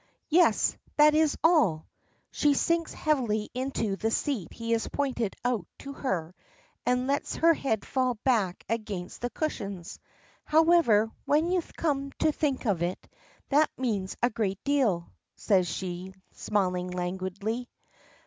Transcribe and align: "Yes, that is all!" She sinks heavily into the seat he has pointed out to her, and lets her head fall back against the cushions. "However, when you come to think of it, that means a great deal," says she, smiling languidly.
"Yes, 0.29 0.75
that 0.97 1.13
is 1.13 1.37
all!" 1.43 1.85
She 2.31 2.55
sinks 2.55 2.91
heavily 2.91 3.51
into 3.53 3.97
the 3.97 4.09
seat 4.09 4.51
he 4.51 4.71
has 4.71 4.87
pointed 4.87 5.35
out 5.45 5.67
to 5.77 5.93
her, 5.93 6.33
and 6.87 7.05
lets 7.05 7.35
her 7.35 7.53
head 7.53 7.85
fall 7.85 8.15
back 8.23 8.63
against 8.67 9.21
the 9.21 9.29
cushions. 9.29 9.99
"However, 10.43 11.11
when 11.25 11.51
you 11.51 11.61
come 11.77 12.11
to 12.17 12.31
think 12.31 12.65
of 12.65 12.81
it, 12.81 13.07
that 13.49 13.69
means 13.77 14.17
a 14.23 14.31
great 14.31 14.63
deal," 14.63 15.07
says 15.35 15.67
she, 15.67 16.15
smiling 16.31 16.87
languidly. 16.89 17.69